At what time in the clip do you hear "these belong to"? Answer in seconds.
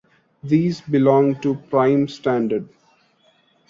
0.43-1.53